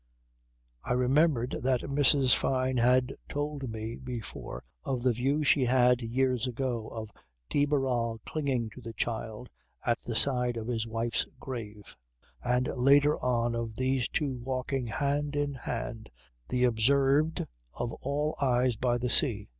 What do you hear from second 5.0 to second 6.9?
the view she had years ago